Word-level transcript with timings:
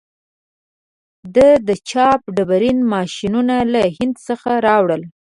ده 1.35 1.47
د 1.67 1.69
چاپ 1.89 2.21
ډبرین 2.35 2.79
ماشینونه 2.93 3.55
له 3.73 3.81
هند 3.95 4.15
څخه 4.27 4.51
راوړل. 4.67 5.01